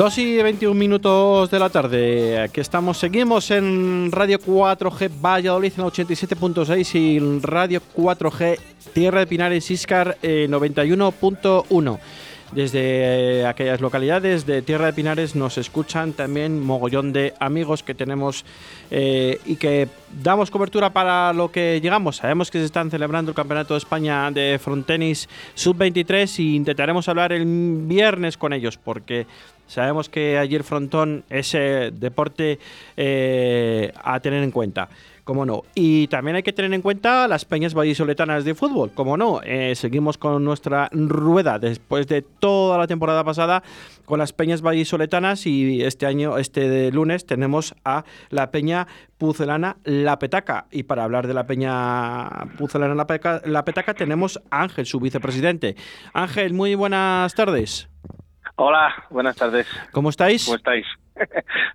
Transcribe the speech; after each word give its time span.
2 0.00 0.16
y 0.16 0.42
21 0.42 0.74
minutos 0.74 1.50
de 1.50 1.58
la 1.58 1.68
tarde. 1.68 2.40
Aquí 2.40 2.62
estamos, 2.62 2.96
seguimos 2.96 3.50
en 3.50 4.10
Radio 4.10 4.38
4G 4.38 5.10
Valladolid 5.20 5.74
en 5.76 5.84
87.6 5.84 6.94
y 6.94 7.18
Radio 7.42 7.82
4G 7.94 8.58
Tierra 8.94 9.20
de 9.20 9.26
Pinares 9.26 9.70
Iscar 9.70 10.16
91.1. 10.22 11.96
Eh, 11.96 12.00
desde 12.52 12.80
eh, 13.40 13.46
aquellas 13.46 13.80
localidades 13.80 14.44
de 14.44 14.62
Tierra 14.62 14.86
de 14.86 14.92
Pinares 14.94 15.36
nos 15.36 15.56
escuchan 15.56 16.14
también 16.14 16.58
mogollón 16.58 17.12
de 17.12 17.34
amigos 17.38 17.84
que 17.84 17.94
tenemos 17.94 18.44
eh, 18.90 19.38
y 19.44 19.56
que 19.56 19.86
damos 20.22 20.50
cobertura 20.50 20.94
para 20.94 21.32
lo 21.32 21.52
que 21.52 21.78
llegamos. 21.80 22.16
Sabemos 22.16 22.50
que 22.50 22.58
se 22.58 22.64
están 22.64 22.90
celebrando 22.90 23.30
el 23.30 23.36
Campeonato 23.36 23.74
de 23.74 23.78
España 23.78 24.30
de 24.32 24.58
Frontenis 24.60 25.28
Sub-23 25.54 26.38
y 26.40 26.56
intentaremos 26.56 27.08
hablar 27.08 27.32
el 27.32 27.44
viernes 27.46 28.36
con 28.36 28.52
ellos 28.52 28.78
porque 28.78 29.26
sabemos 29.70 30.08
que 30.08 30.38
ayer 30.38 30.64
frontón 30.64 31.24
es 31.30 31.52
deporte 31.92 32.58
eh, 32.96 33.92
a 34.02 34.20
tener 34.20 34.42
en 34.42 34.50
cuenta 34.50 34.88
como 35.30 35.46
no. 35.46 35.62
Y 35.76 36.08
también 36.08 36.34
hay 36.34 36.42
que 36.42 36.52
tener 36.52 36.72
en 36.74 36.82
cuenta 36.82 37.28
las 37.28 37.44
peñas 37.44 37.72
vallisoletanas 37.72 38.44
de 38.44 38.56
fútbol, 38.56 38.90
como 38.92 39.16
no. 39.16 39.40
Eh, 39.44 39.74
seguimos 39.76 40.18
con 40.18 40.44
nuestra 40.44 40.88
rueda 40.92 41.60
después 41.60 42.08
de 42.08 42.22
toda 42.22 42.76
la 42.78 42.88
temporada 42.88 43.22
pasada 43.22 43.62
con 44.06 44.18
las 44.18 44.32
peñas 44.32 44.60
vallisoletanas 44.60 45.46
y 45.46 45.82
este 45.82 46.06
año, 46.06 46.36
este 46.36 46.90
lunes, 46.90 47.26
tenemos 47.26 47.76
a 47.84 48.04
la 48.30 48.50
peña 48.50 48.88
pucelana 49.18 49.76
La 49.84 50.18
Petaca. 50.18 50.66
Y 50.72 50.82
para 50.82 51.04
hablar 51.04 51.28
de 51.28 51.34
la 51.34 51.46
peña 51.46 52.28
pucelana 52.58 53.06
La 53.44 53.64
Petaca 53.64 53.94
tenemos 53.94 54.40
a 54.50 54.62
Ángel, 54.62 54.86
su 54.86 54.98
vicepresidente. 54.98 55.76
Ángel, 56.12 56.54
muy 56.54 56.74
buenas 56.74 57.34
tardes. 57.34 57.89
Hola, 58.62 58.94
buenas 59.08 59.36
tardes. 59.36 59.66
¿Cómo 59.90 60.10
estáis? 60.10 60.44
¿Cómo 60.44 60.58
estáis? 60.58 60.84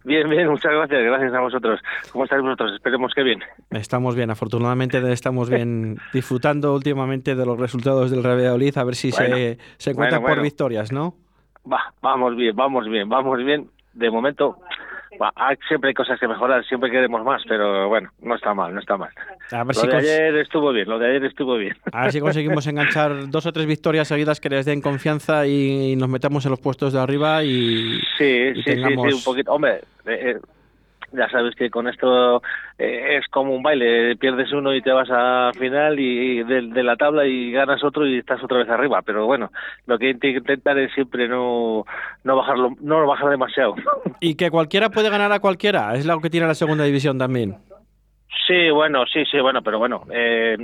bien, 0.03 0.29
bien, 0.29 0.47
muchas 0.47 0.71
gracias, 0.71 1.01
gracias 1.03 1.33
a 1.33 1.39
vosotros. 1.39 1.79
¿Cómo 2.11 2.25
estáis 2.25 2.43
vosotros? 2.43 2.73
Esperemos 2.75 3.11
que 3.15 3.23
bien. 3.23 3.39
Estamos 3.71 4.15
bien, 4.15 4.29
afortunadamente 4.29 4.99
estamos 5.11 5.49
bien 5.49 5.97
disfrutando 6.13 6.75
últimamente 6.75 7.33
de 7.33 7.43
los 7.43 7.59
resultados 7.59 8.11
del 8.11 8.23
Real 8.23 8.37
Valladolid, 8.37 8.77
a 8.77 8.83
ver 8.83 8.93
si 8.93 9.11
se, 9.11 9.57
se 9.77 9.89
encuentran 9.89 10.21
por 10.21 10.39
victorias, 10.43 10.91
¿no? 10.91 11.15
Va, 11.67 11.91
vamos 12.03 12.35
bien, 12.35 12.55
vamos 12.55 12.87
bien, 12.87 13.09
vamos 13.09 13.43
bien. 13.43 13.67
De 13.93 14.11
momento 14.11 14.59
siempre 15.67 15.89
hay 15.89 15.93
cosas 15.93 16.19
que 16.19 16.27
mejorar, 16.27 16.65
siempre 16.65 16.91
queremos 16.91 17.23
más, 17.23 17.43
pero 17.47 17.87
bueno, 17.89 18.09
no 18.21 18.35
está 18.35 18.53
mal, 18.53 18.73
no 18.73 18.79
está 18.79 18.97
mal. 18.97 19.09
lo 19.51 19.87
de 19.87 19.97
ayer 19.97 20.35
estuvo 20.37 20.71
bien, 20.71 20.89
lo 20.89 20.99
de 20.99 21.09
ayer 21.09 21.25
estuvo 21.25 21.57
bien. 21.57 21.75
A 21.91 22.03
ver 22.03 22.11
si 22.11 22.19
conseguimos 22.19 22.65
enganchar 22.67 23.29
dos 23.29 23.45
o 23.45 23.51
tres 23.51 23.65
victorias 23.65 24.07
seguidas 24.07 24.39
que 24.39 24.49
les 24.49 24.65
den 24.65 24.81
confianza 24.81 25.47
y 25.47 25.95
nos 25.95 26.09
metamos 26.09 26.45
en 26.45 26.51
los 26.51 26.59
puestos 26.59 26.93
de 26.93 26.99
arriba 26.99 27.43
y, 27.43 27.99
sí, 28.17 28.53
sí, 28.63 28.63
sí, 28.63 28.81
un 28.81 29.23
poquito. 29.23 29.51
Hombre, 29.51 29.81
eh, 30.05 30.35
eh 30.35 30.39
ya 31.11 31.29
sabes 31.29 31.55
que 31.55 31.69
con 31.69 31.87
esto 31.87 32.41
eh, 32.77 33.17
es 33.17 33.27
como 33.29 33.55
un 33.55 33.63
baile, 33.63 34.15
pierdes 34.17 34.51
uno 34.51 34.73
y 34.73 34.81
te 34.81 34.91
vas 34.91 35.09
a 35.11 35.51
final 35.57 35.99
y, 35.99 36.43
de, 36.43 36.83
la 36.83 36.95
tabla 36.95 37.25
y 37.25 37.51
ganas 37.51 37.83
otro 37.83 38.05
y 38.05 38.17
estás 38.17 38.43
otra 38.43 38.59
vez 38.59 38.69
arriba, 38.69 39.01
pero 39.01 39.25
bueno, 39.25 39.51
lo 39.87 39.97
que 39.97 40.07
hay 40.07 40.19
que 40.19 40.29
intentar 40.29 40.77
es 40.77 40.93
siempre 40.93 41.27
no 41.27 41.85
no 42.23 42.35
bajarlo, 42.35 42.75
no 42.81 43.05
bajar 43.07 43.29
demasiado. 43.29 43.75
Y 44.19 44.35
que 44.35 44.49
cualquiera 44.49 44.89
puede 44.89 45.09
ganar 45.09 45.31
a 45.31 45.39
cualquiera, 45.39 45.95
es 45.95 46.05
lo 46.05 46.19
que 46.21 46.29
tiene 46.29 46.47
la 46.47 46.55
segunda 46.55 46.83
división 46.83 47.17
también. 47.17 47.57
Sí, 48.47 48.69
bueno, 48.69 49.05
sí, 49.07 49.23
sí, 49.25 49.39
bueno, 49.39 49.61
pero 49.63 49.79
bueno, 49.79 50.03
eh, 50.11 50.57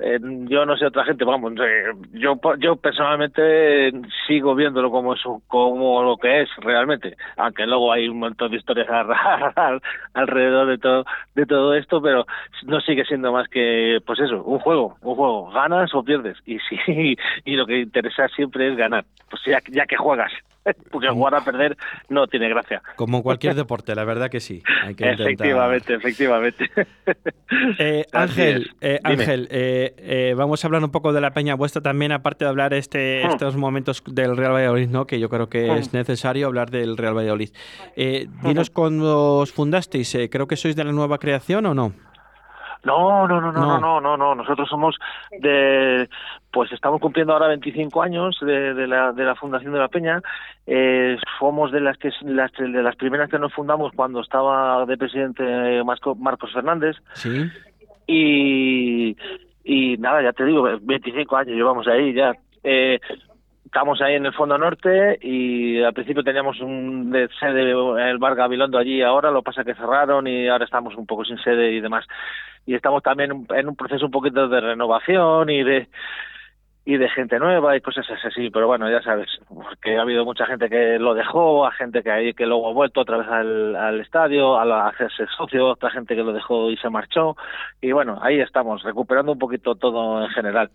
eh, 0.00 0.18
yo 0.20 0.66
no 0.66 0.76
sé 0.76 0.86
otra 0.86 1.04
gente, 1.04 1.24
vamos, 1.24 1.52
eh, 1.64 1.92
yo 2.12 2.38
yo 2.58 2.76
personalmente 2.76 3.92
sigo 4.26 4.54
viéndolo 4.54 4.90
como 4.90 5.14
eso, 5.14 5.40
como 5.46 6.02
lo 6.02 6.16
que 6.16 6.42
es 6.42 6.50
realmente, 6.58 7.16
aunque 7.36 7.66
luego 7.66 7.92
hay 7.92 8.08
un 8.08 8.18
montón 8.18 8.50
de 8.50 8.58
historias 8.58 8.88
alrededor 10.14 10.66
de 10.66 10.78
todo 10.78 11.04
de 11.34 11.46
todo 11.46 11.74
esto, 11.74 12.02
pero 12.02 12.26
no 12.64 12.80
sigue 12.80 13.04
siendo 13.04 13.32
más 13.32 13.48
que, 13.48 13.98
pues 14.04 14.18
eso, 14.20 14.42
un 14.42 14.58
juego, 14.58 14.96
un 15.00 15.14
juego, 15.14 15.50
ganas 15.52 15.94
o 15.94 16.02
pierdes 16.02 16.36
y 16.44 16.58
sí, 16.58 17.16
y 17.44 17.56
lo 17.56 17.66
que 17.66 17.80
interesa 17.80 18.28
siempre 18.28 18.68
es 18.68 18.76
ganar, 18.76 19.04
pues 19.30 19.42
ya, 19.46 19.60
ya 19.70 19.86
que 19.86 19.96
juegas. 19.96 20.32
porque 20.90 21.08
jugar 21.08 21.34
a 21.34 21.44
perder 21.44 21.76
no 22.08 22.26
tiene 22.26 22.48
gracia. 22.48 22.82
Como 22.96 23.22
cualquier 23.22 23.54
deporte, 23.54 23.94
la 23.94 24.04
verdad 24.04 24.30
que 24.30 24.40
sí. 24.40 24.62
efectivamente, 24.98 25.94
efectivamente. 25.94 26.70
Eh, 27.78 28.06
Ángel, 28.12 28.70
eh, 28.80 28.98
Ángel 29.04 29.46
eh, 29.50 30.34
vamos 30.36 30.64
a 30.64 30.66
hablar 30.66 30.82
un 30.82 30.90
poco 30.90 31.12
de 31.12 31.20
la 31.20 31.32
peña 31.32 31.54
vuestra 31.54 31.82
también, 31.82 32.10
aparte 32.10 32.44
de 32.44 32.48
hablar 32.48 32.72
este, 32.72 33.22
hmm. 33.24 33.30
estos 33.30 33.56
momentos 33.56 34.02
del 34.06 34.36
Real 34.36 34.52
Valladolid, 34.52 34.88
¿no? 34.88 35.06
que 35.06 35.20
yo 35.20 35.28
creo 35.28 35.48
que 35.48 35.70
hmm. 35.70 35.76
es 35.76 35.92
necesario 35.92 36.46
hablar 36.46 36.70
del 36.70 36.96
Real 36.96 37.14
Valladolid. 37.14 37.50
dinos 37.94 38.70
hmm. 38.70 38.72
cuando 38.72 39.36
os 39.38 39.52
fundasteis, 39.52 40.16
creo 40.30 40.46
que 40.46 40.56
sois 40.56 40.74
de 40.74 40.84
la 40.84 40.92
nueva 40.92 41.18
creación 41.18 41.66
o 41.66 41.74
no? 41.74 41.92
No, 42.84 43.28
no, 43.28 43.40
no, 43.40 43.52
no, 43.52 43.78
no, 43.78 44.00
no, 44.00 44.16
no, 44.16 44.34
Nosotros 44.34 44.68
somos 44.68 44.96
de, 45.38 46.08
pues 46.50 46.72
estamos 46.72 47.00
cumpliendo 47.00 47.32
ahora 47.32 47.48
25 47.48 48.02
años 48.02 48.38
de, 48.40 48.74
de, 48.74 48.86
la, 48.88 49.12
de 49.12 49.24
la 49.24 49.36
fundación 49.36 49.72
de 49.72 49.78
la 49.78 49.88
Peña. 49.88 50.20
Eh, 50.66 51.16
somos 51.38 51.70
de 51.70 51.80
las 51.80 51.96
que 51.98 52.10
las, 52.22 52.50
de 52.52 52.82
las 52.82 52.96
primeras 52.96 53.30
que 53.30 53.38
nos 53.38 53.52
fundamos 53.52 53.92
cuando 53.94 54.20
estaba 54.20 54.84
de 54.84 54.96
presidente 54.96 55.82
Marcos 55.84 56.52
Fernández. 56.52 56.96
Sí. 57.14 57.48
Y, 58.06 59.16
y 59.64 59.96
nada, 59.98 60.22
ya 60.22 60.32
te 60.32 60.44
digo, 60.44 60.66
25 60.80 61.36
años 61.36 61.54
llevamos 61.54 61.86
ahí 61.86 62.12
ya. 62.12 62.32
Eh, 62.64 62.98
estamos 63.72 64.02
ahí 64.02 64.16
en 64.16 64.26
el 64.26 64.34
fondo 64.34 64.58
norte 64.58 65.18
y 65.22 65.82
al 65.82 65.94
principio 65.94 66.22
teníamos 66.22 66.60
un 66.60 67.10
de 67.10 67.26
sede 67.40 67.70
el 67.70 68.18
bar 68.18 68.34
Gabilondo 68.34 68.76
allí 68.76 69.00
ahora 69.00 69.30
lo 69.30 69.40
pasa 69.40 69.64
que 69.64 69.74
cerraron 69.74 70.26
y 70.26 70.46
ahora 70.46 70.66
estamos 70.66 70.94
un 70.94 71.06
poco 71.06 71.24
sin 71.24 71.38
sede 71.38 71.72
y 71.72 71.80
demás. 71.80 72.04
Y 72.66 72.74
estamos 72.74 73.02
también 73.02 73.46
en 73.48 73.68
un 73.68 73.74
proceso 73.74 74.04
un 74.04 74.10
poquito 74.10 74.46
de 74.46 74.60
renovación 74.60 75.48
y 75.48 75.62
de 75.62 75.88
y 76.84 76.96
de 76.96 77.08
gente 77.08 77.38
nueva 77.38 77.76
y 77.76 77.80
cosas 77.80 78.04
así, 78.24 78.50
pero 78.50 78.66
bueno, 78.66 78.90
ya 78.90 79.00
sabes, 79.02 79.28
que 79.80 79.96
ha 79.96 80.02
habido 80.02 80.24
mucha 80.24 80.46
gente 80.46 80.68
que 80.68 80.98
lo 80.98 81.14
dejó, 81.14 81.64
a 81.64 81.70
gente 81.70 82.02
que 82.02 82.10
ahí 82.10 82.34
que 82.34 82.44
luego 82.44 82.68
ha 82.68 82.72
vuelto 82.72 83.02
otra 83.02 83.18
vez 83.18 83.28
al, 83.28 83.76
al 83.76 84.00
estadio, 84.00 84.58
a, 84.58 84.88
hacerse 84.88 85.26
socio, 85.36 85.68
otra 85.68 85.90
gente 85.90 86.16
que 86.16 86.24
lo 86.24 86.32
dejó 86.32 86.70
y 86.70 86.76
se 86.78 86.90
marchó, 86.90 87.36
y 87.80 87.92
bueno, 87.92 88.18
ahí 88.20 88.40
estamos, 88.40 88.82
recuperando 88.82 89.30
un 89.30 89.38
poquito 89.38 89.76
todo 89.76 90.24
en 90.24 90.30
general. 90.30 90.70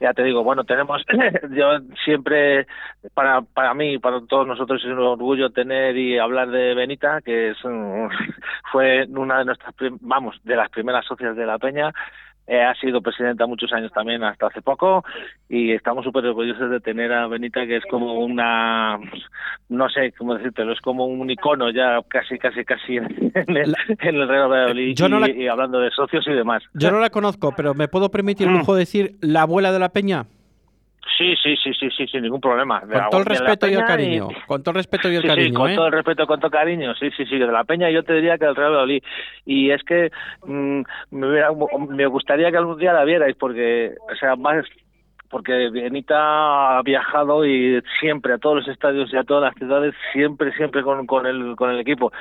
Ya 0.00 0.12
te 0.12 0.24
digo, 0.24 0.42
bueno, 0.42 0.64
tenemos, 0.64 1.04
yo 1.50 1.78
siempre, 2.04 2.66
para, 3.14 3.42
para 3.42 3.74
mí, 3.74 3.98
para 3.98 4.20
todos 4.26 4.48
nosotros 4.48 4.82
es 4.82 4.90
un 4.90 4.98
orgullo 4.98 5.50
tener 5.50 5.96
y 5.96 6.18
hablar 6.18 6.50
de 6.50 6.74
Benita, 6.74 7.20
que 7.20 7.50
es 7.50 7.58
fue 8.72 9.06
una 9.06 9.38
de 9.38 9.44
nuestras, 9.44 9.72
vamos, 10.00 10.40
de 10.42 10.56
las 10.56 10.68
primeras 10.70 11.06
socias 11.06 11.36
de 11.36 11.46
la 11.46 11.58
Peña, 11.58 11.92
eh, 12.46 12.62
ha 12.62 12.74
sido 12.74 13.00
presidenta 13.00 13.46
muchos 13.46 13.72
años 13.72 13.90
también 13.92 14.22
hasta 14.22 14.48
hace 14.48 14.60
poco 14.60 15.02
y 15.48 15.72
estamos 15.72 16.04
súper 16.04 16.26
orgullosos 16.26 16.70
de 16.70 16.80
tener 16.80 17.12
a 17.12 17.26
Benita 17.26 17.66
que 17.66 17.76
es 17.76 17.84
como 17.90 18.20
una 18.20 18.98
no 19.70 19.88
sé 19.88 20.12
cómo 20.12 20.34
decírtelo 20.34 20.72
es 20.72 20.80
como 20.80 21.06
un 21.06 21.30
icono 21.30 21.70
ya 21.70 22.00
casi 22.08 22.38
casi 22.38 22.64
casi 22.64 22.96
en 22.96 23.56
el, 23.56 23.74
en 23.88 24.14
el 24.14 24.28
Real 24.28 24.50
Valladolid 24.50 24.94
y, 25.36 25.48
hablando 25.48 25.80
de 25.80 25.90
socios 25.90 26.26
y 26.28 26.32
demás. 26.32 26.62
Yo 26.74 26.90
no 26.90 27.00
la 27.00 27.10
conozco 27.10 27.54
pero 27.56 27.74
me 27.74 27.88
puedo 27.88 28.10
permitir 28.10 28.48
un 28.48 28.58
lujo 28.58 28.74
decir 28.74 29.16
la 29.20 29.42
abuela 29.42 29.72
de 29.72 29.78
la 29.78 29.88
peña 29.88 30.26
Sí, 31.16 31.34
sí, 31.42 31.56
sí, 31.56 31.72
sí, 31.78 31.88
sí, 31.96 32.06
sin 32.06 32.22
ningún 32.22 32.40
problema. 32.40 32.80
Con 32.90 33.10
todo 33.10 33.20
el 33.20 33.26
respeto 33.26 33.68
y 33.68 33.74
el 33.74 33.84
cariño. 33.84 34.28
Con 34.46 34.62
todo 34.62 34.72
el 34.72 34.76
respeto 34.76 35.10
y 35.10 35.16
el 35.16 35.22
cariño. 35.22 35.48
Sí, 35.48 35.52
con 35.52 35.70
¿eh? 35.70 35.74
todo 35.76 35.86
el 35.86 35.92
respeto, 35.92 36.26
con 36.26 36.40
todo 36.40 36.48
el 36.48 36.52
cariño. 36.52 36.94
Sí, 36.94 37.10
sí, 37.16 37.24
sí. 37.26 37.38
De 37.38 37.46
la 37.46 37.64
Peña 37.64 37.90
yo 37.90 38.02
te 38.02 38.14
diría 38.14 38.38
que 38.38 38.46
el 38.46 38.56
Real 38.56 38.70
Valladolid. 38.70 39.02
Y 39.44 39.70
es 39.70 39.82
que 39.84 40.10
mm, 40.46 40.82
me, 41.10 41.42
me 41.88 42.06
gustaría 42.06 42.50
que 42.50 42.56
algún 42.56 42.78
día 42.78 42.92
la 42.92 43.04
vierais, 43.04 43.36
porque, 43.36 43.94
o 44.10 44.16
sea, 44.16 44.36
más 44.36 44.64
porque 45.34 45.68
Benita 45.68 46.78
ha 46.78 46.82
viajado 46.82 47.44
y 47.44 47.82
siempre 47.98 48.34
a 48.34 48.38
todos 48.38 48.58
los 48.58 48.68
estadios 48.68 49.12
y 49.12 49.16
a 49.16 49.24
todas 49.24 49.42
las 49.42 49.54
ciudades, 49.56 49.92
siempre, 50.12 50.52
siempre 50.52 50.84
con, 50.84 51.08
con, 51.08 51.26
el, 51.26 51.56
con 51.56 51.70
el 51.70 51.80
equipo. 51.80 52.12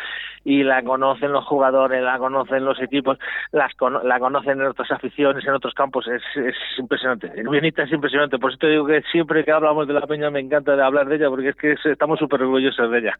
Y 0.43 0.63
la 0.63 0.81
conocen 0.81 1.31
los 1.31 1.45
jugadores, 1.45 2.01
la 2.01 2.17
conocen 2.17 2.65
los 2.65 2.81
equipos, 2.81 3.19
las 3.51 3.71
la 4.03 4.19
conocen 4.19 4.59
en 4.59 4.65
otras 4.65 4.89
aficiones, 4.89 5.45
en 5.45 5.53
otros 5.53 5.75
campos. 5.75 6.07
Es, 6.07 6.23
es 6.35 6.55
impresionante. 6.79 7.31
Benita 7.47 7.83
es 7.83 7.91
impresionante. 7.91 8.39
Por 8.39 8.49
eso 8.49 8.57
te 8.57 8.69
digo 8.69 8.87
que 8.87 9.03
siempre 9.11 9.45
que 9.45 9.51
hablamos 9.51 9.87
de 9.87 9.93
la 9.93 10.07
Peña 10.07 10.31
me 10.31 10.39
encanta 10.39 10.75
de 10.75 10.83
hablar 10.83 11.07
de 11.07 11.17
ella, 11.17 11.29
porque 11.29 11.49
es 11.49 11.55
que 11.55 11.75
estamos 11.91 12.17
súper 12.17 12.41
orgullosos 12.41 12.89
de 12.89 12.97
ella. 12.97 13.19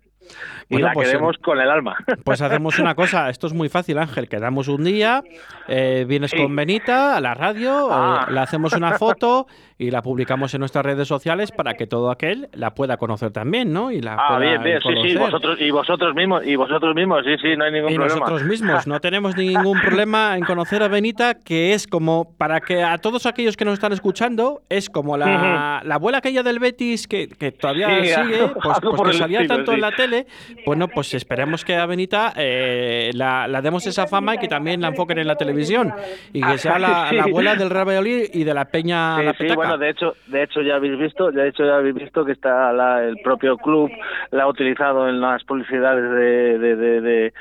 Y 0.69 0.79
la 0.79 0.93
pues, 0.93 1.07
queremos 1.07 1.37
con 1.37 1.59
el 1.59 1.69
alma. 1.69 1.95
Pues 2.23 2.41
hacemos 2.41 2.79
una 2.79 2.95
cosa, 2.95 3.29
esto 3.29 3.47
es 3.47 3.53
muy 3.53 3.69
fácil, 3.69 3.99
Ángel. 3.99 4.27
Quedamos 4.27 4.69
un 4.69 4.83
día, 4.83 5.21
eh, 5.67 6.05
vienes 6.07 6.33
con 6.33 6.55
Benita 6.55 7.17
a 7.17 7.21
la 7.21 7.33
radio, 7.35 7.89
eh, 7.89 7.91
ah. 7.91 8.27
le 8.31 8.39
hacemos 8.39 8.73
una 8.73 8.93
foto 8.97 9.45
y 9.77 9.82
la 9.91 10.01
publicamos 10.01 10.53
en 10.53 10.59
nuestras 10.59 10.85
redes 10.85 11.07
sociales 11.07 11.51
para 11.51 11.75
que 11.75 11.87
todo 11.87 12.11
aquel 12.11 12.49
la 12.53 12.73
pueda 12.73 12.97
conocer 12.97 13.31
también, 13.31 13.71
¿no? 13.71 13.91
Y 13.91 14.01
la 14.01 14.15
ah, 14.15 14.27
pueda 14.27 14.39
bien, 14.39 14.63
bien, 14.63 14.79
sí, 14.81 15.09
sí, 15.09 15.15
vosotros, 15.15 15.59
y 15.59 15.71
vosotros 15.71 16.15
mismos, 16.15 16.45
y 16.45 16.55
vosotros 16.55 16.95
mismos, 16.95 17.23
sí, 17.25 17.35
sí, 17.41 17.55
no 17.55 17.65
hay 17.65 17.71
ningún 17.71 17.91
y 17.91 17.95
problema. 17.95 18.19
nosotros 18.19 18.43
mismos, 18.47 18.87
no 18.87 18.99
tenemos 18.99 19.37
ningún 19.37 19.79
problema 19.81 20.37
en 20.37 20.43
conocer 20.43 20.83
a 20.83 20.87
Benita, 20.87 21.35
que 21.35 21.73
es 21.73 21.87
como, 21.87 22.35
para 22.37 22.59
que 22.59 22.83
a 22.83 22.97
todos 22.97 23.25
aquellos 23.25 23.55
que 23.55 23.65
nos 23.65 23.75
están 23.75 23.93
escuchando, 23.93 24.61
es 24.69 24.89
como 24.89 25.17
la, 25.17 25.81
la 25.83 25.95
abuela 25.95 26.17
aquella 26.17 26.43
del 26.43 26.59
Betis 26.59 27.07
que, 27.07 27.27
que 27.27 27.51
todavía 27.51 27.87
Sí, 28.03 28.07
sigue, 28.07 28.39
algo 28.39 28.53
pues, 28.53 28.79
pues 28.81 29.11
que 29.11 29.17
salía 29.17 29.41
estilo, 29.41 29.55
tanto 29.55 29.73
en 29.73 29.81
la 29.81 29.91
tele, 29.91 30.27
bueno, 30.65 30.87
pues 30.87 31.13
esperemos 31.13 31.63
que 31.63 31.75
a 31.75 31.85
Benita 31.85 32.33
eh, 32.35 33.11
la, 33.13 33.47
la 33.47 33.61
demos 33.61 33.85
esa 33.87 34.07
fama 34.07 34.35
y 34.35 34.37
que 34.37 34.47
también 34.47 34.81
la 34.81 34.89
enfoquen 34.89 35.19
en 35.19 35.27
la 35.27 35.35
televisión 35.35 35.93
y 36.31 36.41
que 36.41 36.57
sea 36.57 36.79
la, 36.79 37.09
abuela 37.23 37.55
del 37.55 37.69
Real 37.69 37.93
y 38.07 38.43
de 38.43 38.53
la 38.53 38.65
Peña 38.65 39.21
La 39.21 39.33
Petaca. 39.33 39.62
Bueno, 39.63 39.77
de 39.77 39.89
hecho, 39.89 40.15
de 40.27 40.43
hecho 40.43 40.61
ya 40.61 40.75
habéis 40.75 40.97
visto, 40.97 41.31
de 41.31 41.47
hecho 41.47 41.65
ya 41.65 41.75
habéis 41.77 41.95
visto 41.95 42.23
que 42.25 42.31
está 42.33 42.71
la- 42.73 43.03
el 43.03 43.17
propio 43.23 43.57
club 43.57 43.89
la 44.31 44.43
ha 44.43 44.47
utilizado 44.47 45.07
en 45.09 45.19
las 45.21 45.43
publicidades 45.43 46.03
de, 46.11 46.57
de- 46.59 46.75
de- 46.75 47.01
de- 47.01 47.33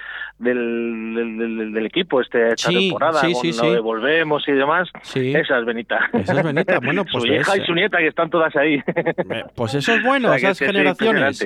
del, 0.43 1.15
del, 1.15 1.73
del- 1.75 1.87
equipo 1.87 2.21
este 2.21 2.49
esta 2.49 2.69
Sí, 2.71 2.89
temporada, 2.89 3.21
sí, 3.21 3.35
sí, 3.35 3.49
lo 3.49 3.53
sí. 3.55 3.71
de 3.71 3.79
volvemos 3.81 4.47
y 4.49 4.53
demás. 4.53 4.89
Esa 5.15 5.59
es 5.59 5.65
Benita. 5.65 6.09
Esa 6.13 6.33
es 6.41 6.43
Benita, 6.45 6.79
bueno, 6.83 7.05
pues 7.05 7.25
su 7.25 7.33
hija 7.33 7.57
y 7.57 7.61
su 7.67 7.75
nieta 7.75 7.99
que 7.99 8.07
están 8.09 8.31
todas 8.31 8.55
ahí. 8.57 8.83
Pues 9.55 9.75
eso 9.75 9.93
es 9.93 10.03
bueno, 10.05 10.29
O 10.29 10.31
sea, 10.33 10.39
que 10.39 10.47
esas 10.47 10.59
sí, 10.59 10.65
generaciones. 10.67 11.41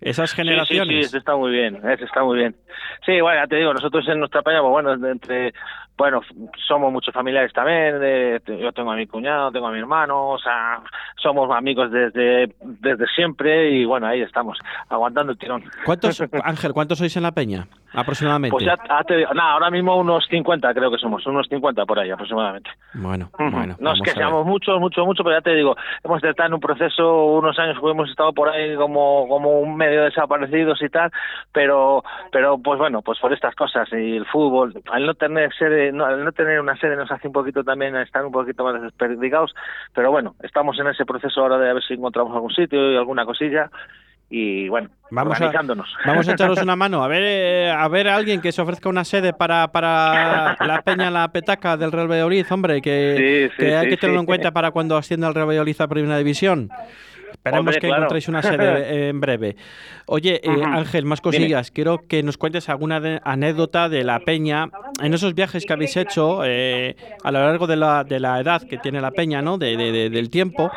Esas 0.00 0.30
Sí, 0.30 0.36
sí, 0.36 0.42
generaciones. 0.42 0.94
Sí, 0.96 1.00
eso 1.00 1.18
está 1.18 1.36
muy 1.36 1.50
bien, 1.52 1.76
eso 1.88 2.04
está 2.04 2.22
muy 2.24 2.38
bien. 2.38 2.56
Sí, 3.04 3.20
bueno, 3.20 3.40
ya 3.42 3.46
te 3.46 3.56
digo, 3.56 3.72
nosotros 3.72 4.06
en 4.08 4.18
nuestra 4.20 4.42
paña, 4.42 4.60
pues 4.60 4.70
bueno, 4.70 4.92
entre, 5.08 5.52
bueno, 5.96 6.20
somos 6.66 6.92
muchos 6.92 7.12
familiares 7.14 7.52
también, 7.52 7.98
de- 8.00 8.40
yo 8.46 8.72
tengo 8.72 8.90
a 8.92 8.96
mi 8.96 9.06
cuñado, 9.06 9.50
tengo 9.52 9.66
a 9.68 9.72
mi 9.72 9.78
hermano, 9.78 10.30
o 10.30 10.38
sea, 10.38 10.80
somos 11.22 11.50
amigos 11.56 11.90
desde, 11.90 12.52
desde 12.62 13.06
siempre 13.14 13.70
y 13.70 13.84
bueno, 13.84 14.06
ahí 14.06 14.22
estamos, 14.22 14.58
aguantando 14.88 15.32
el 15.32 15.38
tirón. 15.38 15.64
¿Cuántos, 15.84 16.22
Ángel, 16.44 16.72
cuántos 16.72 16.98
sois 16.98 17.16
en 17.16 17.22
la 17.24 17.32
Peña? 17.32 17.66
Aproximadamente. 17.98 18.52
Pues 18.52 18.64
ya, 18.64 18.76
ya 18.88 19.02
te 19.02 19.16
digo, 19.16 19.34
nada, 19.34 19.52
ahora 19.52 19.70
mismo 19.70 19.96
unos 19.96 20.24
50 20.30 20.72
creo 20.72 20.90
que 20.90 20.98
somos, 20.98 21.26
unos 21.26 21.48
50 21.48 21.84
por 21.84 21.98
ahí 21.98 22.10
aproximadamente. 22.10 22.70
Bueno, 22.94 23.28
bueno. 23.38 23.76
no 23.80 23.92
es 23.92 24.00
que 24.02 24.10
a 24.10 24.14
seamos 24.14 24.46
muchos, 24.46 24.78
mucho, 24.78 25.04
mucho, 25.04 25.24
pero 25.24 25.36
ya 25.36 25.42
te 25.42 25.54
digo, 25.54 25.76
hemos 26.04 26.22
estado 26.22 26.46
en 26.46 26.54
un 26.54 26.60
proceso 26.60 27.24
unos 27.24 27.58
años 27.58 27.76
que 27.80 27.90
hemos 27.90 28.08
estado 28.08 28.32
por 28.32 28.48
ahí 28.48 28.76
como, 28.76 29.26
como 29.28 29.60
un 29.60 29.76
medio 29.76 30.04
desaparecidos 30.04 30.80
y 30.80 30.88
tal, 30.88 31.10
pero, 31.52 32.04
pero 32.30 32.58
pues 32.58 32.78
bueno, 32.78 33.02
pues 33.02 33.18
por 33.18 33.32
estas 33.32 33.54
cosas 33.56 33.88
y 33.92 34.16
el 34.16 34.26
fútbol, 34.26 34.80
al 34.92 35.04
no 35.04 35.14
tener 35.14 35.52
sede, 35.54 35.90
no, 35.90 36.04
al 36.04 36.24
no 36.24 36.30
tener 36.30 36.60
una 36.60 36.76
sede 36.76 36.96
nos 36.96 37.10
hace 37.10 37.26
un 37.26 37.32
poquito 37.32 37.64
también 37.64 37.96
estar 37.96 38.24
un 38.24 38.32
poquito 38.32 38.62
más 38.62 38.80
desperdigados, 38.80 39.54
pero 39.92 40.12
bueno, 40.12 40.36
estamos 40.42 40.78
en 40.78 40.86
ese 40.86 41.04
proceso 41.04 41.40
ahora 41.40 41.58
de 41.58 41.70
a 41.70 41.74
ver 41.74 41.82
si 41.82 41.94
encontramos 41.94 42.32
algún 42.32 42.52
sitio 42.52 42.92
y 42.92 42.96
alguna 42.96 43.24
cosilla 43.24 43.70
y 44.30 44.68
bueno, 44.68 44.90
Vamos 45.10 45.40
a, 45.40 45.50
vamos 46.04 46.28
a 46.28 46.32
echaros 46.32 46.58
una 46.62 46.76
mano. 46.76 47.02
A 47.02 47.08
ver, 47.08 47.22
eh, 47.24 47.70
a 47.70 47.88
ver 47.88 48.08
a 48.08 48.16
alguien 48.16 48.40
que 48.40 48.52
se 48.52 48.60
ofrezca 48.60 48.88
una 48.88 49.04
sede 49.04 49.32
para, 49.32 49.68
para 49.68 50.56
la 50.60 50.82
Peña 50.82 51.10
La 51.10 51.28
Petaca 51.32 51.76
del 51.76 51.92
Real 51.92 52.10
Valladolid, 52.10 52.44
hombre, 52.50 52.82
que, 52.82 53.48
Sí, 53.48 53.56
sí, 53.56 53.64
que 53.64 53.76
hay 53.76 53.84
sí, 53.84 53.90
que 53.90 53.96
tenerlo 53.96 54.20
en 54.20 54.26
cuenta 54.26 54.50
para 54.50 54.70
cuando 54.70 54.96
ascienda 54.96 55.28
el 55.28 55.34
Real 55.34 55.48
Valladolid 55.48 55.80
a 55.80 55.88
Primera 55.88 56.18
División. 56.18 56.68
Esperemos 57.30 57.60
Hombre, 57.60 57.74
que 57.80 57.86
claro. 57.86 57.96
encontréis 58.02 58.28
una 58.28 58.42
sede 58.42 59.08
en 59.08 59.20
breve. 59.20 59.56
Oye, 60.06 60.40
eh. 60.42 60.62
Ángel, 60.64 61.04
más 61.04 61.20
cosillas. 61.20 61.70
Quiero 61.70 62.06
que 62.08 62.22
nos 62.22 62.36
cuentes 62.38 62.68
alguna 62.68 63.00
de- 63.00 63.20
anécdota 63.24 63.88
de 63.88 64.04
la 64.04 64.20
Peña 64.20 64.70
en 65.02 65.14
esos 65.14 65.34
viajes 65.34 65.64
que 65.66 65.72
habéis 65.72 65.96
hecho 65.96 66.40
eh, 66.44 66.96
a 67.22 67.30
lo 67.30 67.40
largo 67.40 67.66
de 67.66 67.76
la, 67.76 68.04
de 68.04 68.18
la 68.20 68.40
edad 68.40 68.62
que 68.62 68.78
tiene 68.78 69.00
la 69.00 69.10
Peña, 69.10 69.42
¿no? 69.42 69.58
De, 69.58 69.76
de- 69.76 69.92
de- 69.92 70.10
del 70.10 70.30
tiempo. 70.30 70.70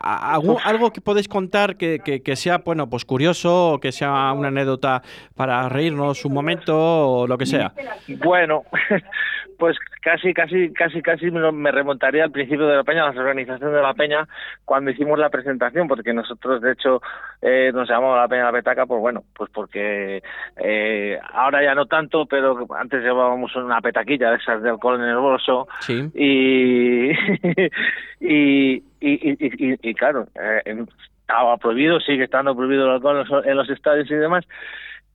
A- 0.00 0.34
algún- 0.34 0.58
algo 0.64 0.92
que 0.92 1.00
podéis 1.00 1.28
contar 1.28 1.76
que, 1.76 2.00
que- 2.04 2.22
que 2.22 2.36
sea, 2.36 2.58
bueno, 2.58 2.88
pues 2.90 3.04
curioso, 3.04 3.72
o 3.74 3.80
que 3.80 3.92
sea 3.92 4.32
una 4.32 4.48
anécdota 4.48 5.02
para 5.34 5.68
reírnos 5.68 6.24
un 6.24 6.32
momento 6.32 6.76
o 6.76 7.26
lo 7.26 7.38
que 7.38 7.46
sea. 7.46 7.72
Bueno, 8.08 8.64
pues 9.58 9.76
casi, 10.02 10.32
casi, 10.34 10.72
casi, 10.72 11.02
casi 11.02 11.30
me 11.30 11.70
remontaría 11.70 12.24
al 12.24 12.30
principio 12.30 12.66
de 12.66 12.76
la 12.76 12.84
Peña, 12.84 13.06
a 13.08 13.12
la 13.12 13.20
organización 13.20 13.72
de 13.72 13.82
la 13.82 13.94
Peña, 13.94 14.26
cuando 14.64 14.90
hicimos 14.90 15.18
la 15.18 15.30
presentación, 15.30 15.88
porque 15.88 16.12
nosotros, 16.12 16.60
de 16.62 16.72
hecho, 16.72 17.00
eh, 17.42 17.70
nos 17.74 17.88
llamamos 17.88 18.16
la 18.18 18.28
Peña 18.28 18.46
de 18.46 18.52
la 18.52 18.58
Petaca, 18.58 18.86
pues 18.86 19.00
bueno, 19.00 19.22
pues 19.34 19.50
porque 19.52 20.22
eh, 20.56 21.18
ahora 21.32 21.62
ya 21.62 21.74
no 21.74 21.86
tanto, 21.86 22.26
pero 22.26 22.66
antes 22.78 23.02
llevábamos 23.02 23.54
una 23.56 23.80
petaquilla 23.80 24.30
de 24.30 24.36
esas 24.36 24.62
de 24.62 24.70
alcohol 24.70 25.00
en 25.00 25.08
el 25.08 25.16
bolso, 25.16 25.66
Sí. 25.80 26.10
y 26.14 27.10
y, 28.20 28.74
y, 28.76 28.82
y, 29.00 29.36
y- 29.72 29.78
y, 29.90 29.94
claro 29.94 30.26
eh, 30.34 30.84
estaba 31.20 31.56
prohibido 31.58 32.00
sigue 32.00 32.24
estando 32.24 32.54
prohibido 32.54 32.84
el 32.86 32.92
alcohol 32.92 33.18
en 33.20 33.28
los, 33.28 33.46
en 33.46 33.56
los 33.56 33.68
estadios 33.70 34.10
y 34.10 34.14
demás 34.14 34.44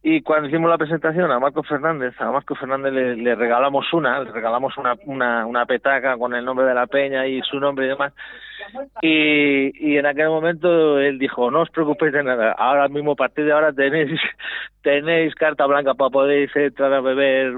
y 0.04 0.22
cuando 0.22 0.48
hicimos 0.48 0.70
la 0.70 0.78
presentación 0.78 1.32
a 1.32 1.40
Marco 1.40 1.64
Fernández 1.64 2.14
a 2.20 2.32
Marco 2.32 2.56
Fernández 2.56 2.92
le, 2.94 3.16
le 3.16 3.36
regalamos 3.36 3.92
una 3.94 4.20
le 4.20 4.32
regalamos 4.32 4.78
una, 4.78 4.96
una 5.06 5.46
una 5.46 5.66
petaca 5.66 6.18
con 6.18 6.34
el 6.34 6.44
nombre 6.44 6.66
de 6.66 6.74
la 6.74 6.88
peña 6.88 7.28
y 7.28 7.42
su 7.42 7.60
nombre 7.60 7.86
y 7.86 7.90
demás 7.90 8.14
y, 9.02 9.92
y 9.92 9.98
en 9.98 10.06
aquel 10.06 10.30
momento 10.30 11.00
él 11.00 11.18
dijo 11.20 11.52
no 11.52 11.62
os 11.62 11.70
preocupéis 11.70 12.14
de 12.14 12.24
nada 12.24 12.52
ahora 12.54 12.88
mismo 12.88 13.12
a 13.12 13.16
partir 13.16 13.46
de 13.46 13.52
ahora 13.52 13.74
tenéis 13.74 14.20
tenéis 14.82 15.36
carta 15.36 15.66
blanca 15.66 15.94
para 15.94 16.10
poder 16.10 16.50
entrar 16.54 16.94
a 16.94 17.02
beber 17.02 17.54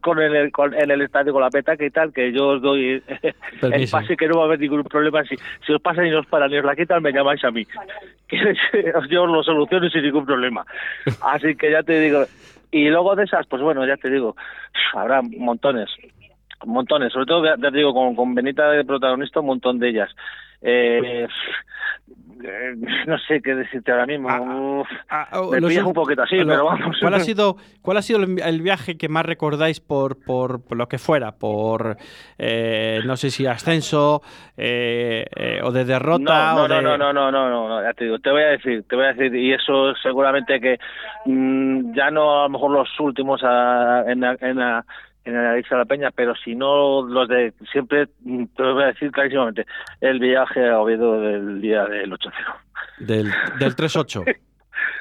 con 0.00 0.20
en 0.22 0.36
el 0.36 0.52
con, 0.52 0.74
en 0.74 0.90
el 0.90 1.02
estadio 1.02 1.32
con 1.32 1.42
la 1.42 1.50
petaca 1.50 1.84
y 1.84 1.90
tal 1.90 2.12
que 2.12 2.32
yo 2.32 2.48
os 2.48 2.62
doy 2.62 3.02
el 3.62 3.88
pase 3.90 4.16
que 4.16 4.28
no 4.28 4.38
va 4.38 4.42
a 4.42 4.46
haber 4.46 4.60
ningún 4.60 4.84
problema 4.84 5.22
si 5.24 5.36
si 5.66 5.72
os 5.72 5.80
pasa 5.80 6.04
y 6.04 6.10
no 6.10 6.20
os 6.20 6.26
paran 6.26 6.50
ni 6.50 6.58
os 6.58 6.64
la 6.64 6.76
quitan 6.76 7.02
me 7.02 7.12
llamáis 7.12 7.44
a 7.44 7.50
mí 7.50 7.64
que 8.28 8.36
yo 9.10 9.22
os 9.22 9.30
lo 9.30 9.42
soluciono 9.42 9.88
sin 9.90 10.02
ningún 10.02 10.26
problema 10.26 10.64
así 11.22 11.54
que 11.54 11.70
ya 11.70 11.82
te 11.82 12.00
digo 12.00 12.24
y 12.70 12.88
luego 12.88 13.16
de 13.16 13.24
esas 13.24 13.46
pues 13.46 13.62
bueno 13.62 13.86
ya 13.86 13.96
te 13.96 14.10
digo 14.10 14.36
habrá 14.94 15.22
montones 15.22 15.88
montones, 16.66 17.12
sobre 17.12 17.26
todo, 17.26 17.44
ya 17.44 17.56
te 17.56 17.70
digo, 17.76 17.92
con, 17.94 18.14
con 18.14 18.34
Benita 18.34 18.70
de 18.70 18.84
protagonista, 18.84 19.40
un 19.40 19.46
montón 19.46 19.78
de 19.78 19.88
ellas. 19.90 20.10
Eh, 20.60 21.26
eh, 22.42 22.74
no 23.06 23.18
sé 23.18 23.40
qué 23.42 23.54
decirte 23.54 23.90
ahora 23.92 24.06
mismo. 24.06 24.28
Ah, 24.28 24.40
Uf, 24.40 24.88
Ah, 25.08 25.28
oh, 25.40 25.50
me 25.52 25.60
los- 25.60 25.70
pillas 25.70 25.84
un 25.84 25.92
poquito 25.92 26.22
así, 26.22 26.36
lo- 26.36 26.46
pero 26.46 26.64
vamos. 26.64 26.96
¿Cuál 27.00 27.14
ha 27.14 27.20
sido, 27.20 27.56
cuál 27.82 27.96
ha 27.96 28.02
sido 28.02 28.20
el, 28.22 28.62
viaje 28.62 28.96
que 28.96 29.08
más 29.08 29.24
recordáis 29.26 29.80
por, 29.80 30.22
por, 30.24 30.64
por 30.64 30.76
lo 30.76 30.88
que 30.88 30.98
fuera? 30.98 31.32
Por, 31.32 31.96
eh, 32.38 33.00
no 33.04 33.16
sé 33.16 33.30
si 33.30 33.46
ascenso 33.46 34.22
eh, 34.56 35.26
eh, 35.36 35.60
o 35.62 35.70
de 35.72 35.84
derrota. 35.84 36.54
no, 36.54 36.64
o 36.64 36.68
no, 36.68 36.74
de... 36.76 36.82
no, 36.82 36.98
no, 36.98 37.12
no, 37.12 37.30
no, 37.30 37.48
no, 37.50 37.68
no, 37.68 37.82
ya 37.82 37.92
te 37.92 38.04
digo, 38.04 38.18
te 38.18 38.30
voy 38.30 38.42
a 38.42 38.46
decir, 38.48 38.84
te 38.88 38.96
voy 38.96 39.04
a 39.06 39.12
decir, 39.12 39.34
y 39.36 39.52
eso 39.52 39.94
seguramente 40.02 40.60
que 40.60 40.78
mm, 41.26 41.94
ya 41.94 42.10
no 42.10 42.40
a 42.40 42.42
lo 42.44 42.48
mejor 42.50 42.70
los 42.72 43.00
últimos 43.00 43.42
a- 43.44 44.04
en, 44.08 44.20
la- 44.20 44.36
en, 44.40 44.56
la- 44.58 44.84
en 45.28 45.42
la 45.44 45.58
Isla 45.58 45.76
de 45.76 45.82
la 45.82 45.88
Peña, 45.88 46.10
pero 46.14 46.34
si 46.36 46.54
no 46.54 47.02
los 47.06 47.28
de 47.28 47.52
siempre, 47.72 48.06
te 48.06 48.62
lo 48.62 48.74
voy 48.74 48.84
a 48.84 48.86
decir 48.88 49.10
clarísimamente, 49.12 49.66
el 50.00 50.18
viaje 50.18 50.68
a 50.68 50.78
Oviedo 50.80 51.20
del 51.20 51.60
día 51.60 51.84
del 51.86 52.10
8-0. 52.10 52.32
Del, 52.98 53.30
del 53.58 53.76
3-8. 53.76 54.36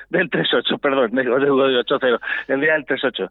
Del 0.09 0.29
3-8, 0.29 0.79
perdón, 0.79 1.11
digo, 1.11 1.37
digo 1.37 1.67
de 1.67 1.79
8-0, 1.83 2.19
el 2.47 2.61
día 2.61 2.73
del 2.73 2.85
3-8. 2.85 3.29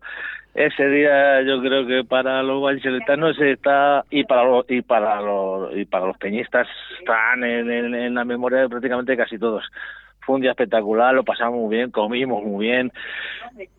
Ese 0.55 0.87
día 0.89 1.41
yo 1.43 1.61
creo 1.63 1.87
que 1.87 2.05
para 2.05 2.43
los 2.43 2.63
vallisoletanos 2.63 3.39
está, 3.41 4.05
y 4.11 4.25
para 4.25 4.45
los, 4.45 4.67
y 4.71 4.83
para 4.83 5.21
los, 5.23 5.75
y 5.75 5.87
para 5.87 6.07
los 6.07 6.19
peñistas 6.19 6.69
están 7.01 7.43
en, 7.45 7.71
en- 7.71 7.95
en 7.95 8.15
la 8.15 8.25
memoria 8.27 8.59
de 8.61 8.69
prácticamente 8.69 9.17
casi 9.17 9.39
todos. 9.39 9.65
Fue 10.27 10.35
un 10.35 10.43
día 10.43 10.51
espectacular, 10.51 11.15
lo 11.15 11.23
pasamos 11.23 11.61
muy 11.61 11.77
bien, 11.77 11.93
comimos 11.93 12.43
muy 12.43 12.67
bien, 12.67 12.93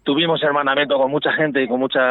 tuvimos 0.04 0.42
hermanamiento 0.42 0.98
con 0.98 1.12
mucha 1.12 1.34
gente 1.34 1.62
y 1.62 1.68
con 1.68 1.82
muchos 1.82 2.01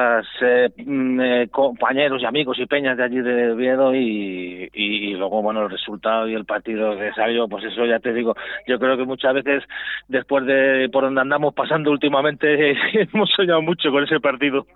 compañeros 1.51 2.21
y 2.21 2.27
amigos 2.27 2.59
y 2.59 2.67
peñas 2.67 2.99
de 2.99 3.05
allí 3.05 3.21
de 3.23 3.53
Oviedo 3.53 3.95
y, 3.95 4.69
y, 4.75 5.11
y 5.11 5.15
luego, 5.15 5.41
bueno, 5.41 5.63
el 5.63 5.71
resultado 5.71 6.29
y 6.29 6.35
el 6.35 6.45
partido 6.45 6.97
que 6.99 7.13
salió, 7.15 7.49
pues 7.49 7.65
eso 7.65 7.87
ya 7.87 7.99
te 7.99 8.13
digo, 8.13 8.35
yo 8.67 8.79
creo 8.79 8.99
que 8.99 9.05
muchas 9.05 9.33
veces 9.33 9.65
después 10.09 10.45
de 10.45 10.91
por 10.93 11.05
donde 11.05 11.23
andamos 11.23 11.55
pasando 11.55 11.91
últimamente 11.91 12.77
hemos 12.93 13.31
soñado 13.35 13.63
mucho 13.63 13.91
con 13.91 14.05
ese 14.05 14.21
partido. 14.21 14.67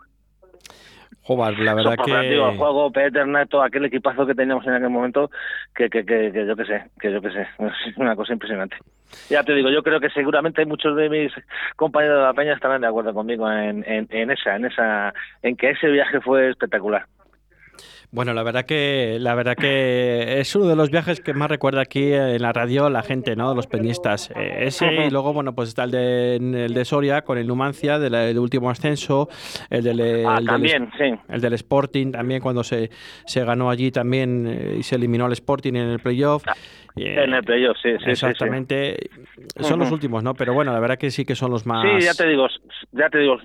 Joder, 1.31 1.61
la 1.61 1.75
verdad 1.75 1.95
por 1.95 2.07
digo, 2.07 2.47
el 2.49 2.53
que... 2.55 2.59
juego, 2.59 2.91
Peter 2.91 3.25
Neto, 3.25 3.63
aquel 3.63 3.85
equipazo 3.85 4.27
que 4.27 4.35
teníamos 4.35 4.67
en 4.67 4.73
aquel 4.73 4.91
momento, 4.91 5.31
que, 5.73 5.89
que, 5.89 6.05
que, 6.05 6.33
que 6.33 6.45
yo 6.45 6.57
que 6.57 6.65
sé, 6.65 6.83
que 6.99 7.13
yo 7.13 7.23
que 7.23 7.31
sé, 7.31 7.43
es 7.43 7.97
una 7.99 8.17
cosa 8.17 8.33
impresionante. 8.33 8.77
Ya 9.29 9.45
te 9.45 9.55
digo, 9.55 9.71
yo 9.71 9.85
creo 9.85 10.01
que 10.01 10.11
seguramente 10.11 10.67
muchos 10.67 10.97
de 10.97 11.09
mis 11.09 11.33
compañeros 11.77 12.19
de 12.19 12.25
la 12.25 12.35
peña 12.35 12.55
estarán 12.55 12.81
de 12.81 12.89
acuerdo 12.89 13.15
conmigo 13.15 13.49
en, 13.49 13.85
en, 13.87 14.09
en 14.11 14.31
esa, 14.33 14.57
en 14.57 14.65
esa, 14.65 15.15
en 15.43 15.57
que 15.57 15.71
ese 15.71 15.87
viaje 15.87 16.21
fue 16.21 16.51
espectacular. 16.51 17.07
Bueno, 18.13 18.35
la 18.35 18.43
verdad 18.43 18.65
que 18.65 19.19
la 19.21 19.35
verdad 19.35 19.55
que 19.55 20.41
es 20.41 20.55
uno 20.57 20.67
de 20.67 20.75
los 20.75 20.91
viajes 20.91 21.21
que 21.21 21.33
más 21.33 21.49
recuerda 21.49 21.81
aquí 21.83 22.13
en 22.13 22.43
la 22.43 22.53
radio 22.53 22.91
la 22.91 23.03
gente, 23.03 23.37
¿no? 23.37 23.55
Los 23.55 23.67
peñistas. 23.69 24.31
Eh, 24.35 24.67
ese 24.67 25.07
y 25.07 25.11
luego, 25.11 25.33
bueno, 25.33 25.55
pues 25.55 25.69
está 25.69 25.85
el 25.85 25.91
de, 25.93 26.37
el 26.37 26.75
de 26.75 26.85
Soria 26.85 27.23
con 27.23 27.39
el 27.39 27.47
Numancia 27.47 27.99
del, 27.99 28.39
último 28.39 28.69
ascenso, 28.69 29.29
el 29.71 29.85
del, 29.85 30.27
ah, 30.27 30.41
también, 30.45 30.91
sí. 30.99 31.15
el 31.29 31.41
del 31.41 31.53
Sporting 31.55 32.11
también 32.11 32.41
cuando 32.41 32.65
se, 32.65 32.91
se 33.27 33.45
ganó 33.45 33.71
allí 33.71 33.91
también 33.93 34.47
eh, 34.49 34.77
y 34.81 34.83
se 34.83 34.97
eliminó 34.97 35.27
al 35.27 35.33
Sporting 35.33 35.75
en 35.75 35.89
el 35.89 36.01
playoff. 36.01 36.45
En 36.97 37.35
el 37.35 37.45
playoff, 37.45 37.77
sí, 37.83 37.91
sí. 37.99 38.11
Exactamente. 38.11 39.11
Son 39.61 39.79
los 39.79 39.91
últimos, 39.91 40.23
¿no? 40.23 40.35
Pero 40.35 40.55
bueno, 40.55 40.73
la 40.73 40.81
verdad 40.81 40.99
que 40.99 41.11
sí 41.11 41.25
que 41.25 41.35
son 41.35 41.51
los 41.51 41.67
más. 41.67 41.83
Sí, 41.83 42.05
ya 42.05 42.15
te 42.15 42.29
digo, 42.29 42.47
ya 42.93 43.09
te 43.09 43.19
digo, 43.19 43.39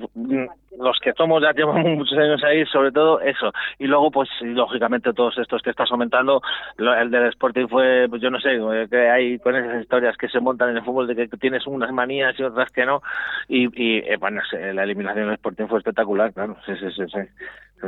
los 0.80 1.00
que 1.00 1.14
somos 1.14 1.42
ya 1.42 1.52
llevamos 1.54 1.86
muchos 1.98 2.18
años 2.18 2.44
ahí, 2.44 2.66
sobre 2.66 2.92
todo 2.92 3.20
eso. 3.22 3.52
Y 3.80 3.88
luego, 3.88 4.12
pues, 4.12 4.30
lógicamente, 4.42 5.14
todos 5.14 5.38
estos 5.38 5.62
que 5.62 5.70
estás 5.70 5.92
aumentando, 5.92 6.42
el 6.78 7.12
del 7.12 7.30
Sporting 7.30 7.68
fue, 7.68 8.08
pues 8.10 8.22
yo 8.22 8.30
no 8.30 8.40
sé, 8.40 8.56
eh, 8.56 8.88
que 8.90 9.10
hay 9.10 9.40
con 9.40 9.56
esas 9.56 9.82
historias 9.82 10.18
que 10.18 10.30
se 10.30 10.40
montan 10.40 10.72
en 10.72 10.78
el 10.78 10.84
fútbol 10.84 11.08
de 11.08 11.16
que 11.16 11.38
tienes 11.38 11.66
unas 11.68 11.92
manías 11.92 12.38
y 12.40 12.44
otras 12.44 12.72
que 12.72 12.86
no. 12.86 13.02
Y, 13.48 13.66
y 13.82 14.00
eh, 14.00 14.18
bueno, 14.20 14.42
la 14.52 14.84
eliminación 14.84 15.26
del 15.26 15.36
Sporting 15.36 15.68
fue 15.68 15.80
espectacular, 15.80 16.34
claro. 16.34 16.58
Sí, 16.66 16.74
sí, 16.80 16.88
sí. 16.96 17.04
sí. 17.12 17.20